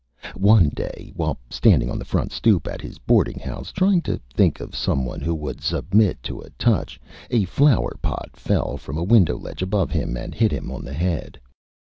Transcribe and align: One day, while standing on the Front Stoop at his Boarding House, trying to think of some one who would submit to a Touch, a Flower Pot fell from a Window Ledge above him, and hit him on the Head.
One 0.35 0.69
day, 0.69 1.11
while 1.15 1.37
standing 1.51 1.91
on 1.91 1.99
the 1.99 2.05
Front 2.05 2.31
Stoop 2.31 2.65
at 2.67 2.81
his 2.81 2.97
Boarding 2.97 3.37
House, 3.37 3.71
trying 3.71 4.01
to 4.01 4.19
think 4.33 4.59
of 4.59 4.73
some 4.75 5.05
one 5.05 5.19
who 5.19 5.35
would 5.35 5.61
submit 5.61 6.23
to 6.23 6.39
a 6.39 6.49
Touch, 6.57 6.99
a 7.29 7.43
Flower 7.45 7.95
Pot 8.01 8.31
fell 8.35 8.77
from 8.77 8.97
a 8.97 9.03
Window 9.03 9.37
Ledge 9.37 9.61
above 9.61 9.91
him, 9.91 10.17
and 10.17 10.33
hit 10.33 10.51
him 10.51 10.71
on 10.71 10.83
the 10.83 10.93
Head. 10.93 11.39